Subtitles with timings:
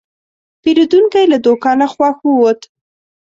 [0.61, 2.61] پیرودونکی له دوکانه خوښ ووت.